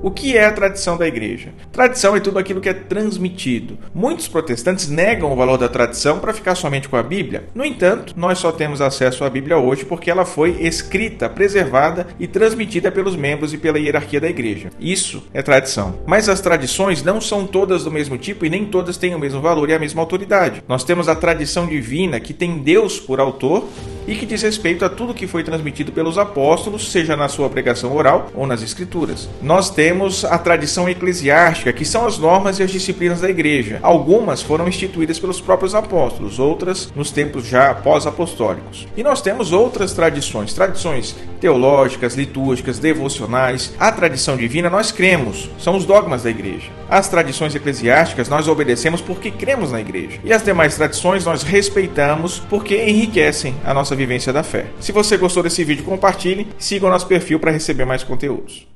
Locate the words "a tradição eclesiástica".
30.24-31.74